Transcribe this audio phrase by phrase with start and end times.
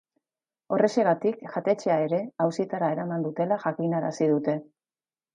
[0.75, 4.57] Horrexegatik, jatetxeaere auzitara eraman dutela jakinarazi dute.